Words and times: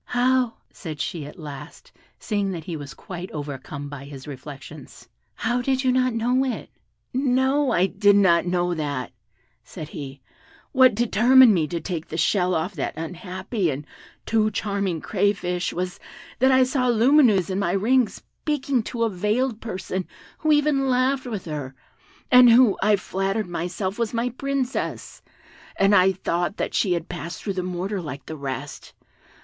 "How," 0.05 0.55
said 0.71 0.99
she, 0.99 1.27
at 1.27 1.37
last, 1.37 1.91
seeing 2.17 2.49
that 2.53 2.63
he 2.63 2.75
was 2.75 2.95
quite 2.95 3.29
overcome 3.29 3.87
by 3.87 4.05
his 4.05 4.27
reflections, 4.27 5.07
"how, 5.35 5.57
you 5.57 5.77
did 5.77 5.93
not 5.93 6.15
know 6.15 6.43
it?" 6.43 6.71
"No, 7.13 7.69
I 7.69 7.85
did 7.85 8.15
not 8.15 8.47
know 8.47 8.73
that," 8.73 9.11
said 9.63 9.89
he; 9.89 10.19
"what 10.71 10.95
determined 10.95 11.53
me 11.53 11.67
to 11.67 11.79
take 11.79 12.07
the 12.07 12.17
shell 12.17 12.55
off 12.55 12.73
that 12.73 12.97
unhappy 12.97 13.69
and 13.69 13.85
too 14.25 14.49
charming 14.49 15.01
crayfish 15.01 15.71
was, 15.71 15.99
that 16.39 16.51
I 16.51 16.63
saw 16.63 16.87
Lumineuse 16.87 17.51
in 17.51 17.59
my 17.59 17.73
ring 17.73 18.09
speaking 18.09 18.81
to 18.85 19.03
a 19.03 19.09
veiled 19.11 19.61
person 19.61 20.07
who 20.39 20.51
even 20.51 20.89
laughed 20.89 21.27
with 21.27 21.45
her, 21.45 21.75
and 22.31 22.49
who, 22.49 22.75
I 22.81 22.95
flattered 22.95 23.47
myself, 23.47 23.99
was 23.99 24.15
my 24.15 24.29
Princess; 24.29 25.21
and 25.75 25.93
I 25.93 26.11
thought 26.13 26.57
that 26.57 26.73
she 26.73 26.93
had 26.93 27.07
passed 27.07 27.43
through 27.43 27.53
the 27.53 27.61
mortar 27.61 28.01
like 28.01 28.25
the 28.25 28.35
rest. 28.35 28.93